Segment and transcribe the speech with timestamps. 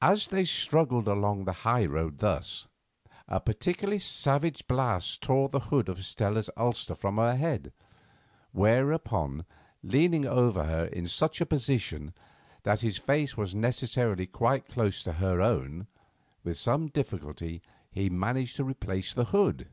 [0.00, 2.66] As they struggled along the high road thus,
[3.28, 7.72] a particularly savage blast tore the hood of Stella's ulster from her head,
[8.50, 9.44] whereupon,
[9.84, 12.12] leaning over her in such a position
[12.64, 15.86] that his face was necessarily quite close to her own,
[16.42, 19.68] with some difficulty he managed to replace the hood.